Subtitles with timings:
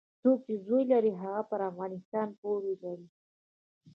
[0.21, 3.07] څوک چې زور لري هغه پر افغانستان پور لري.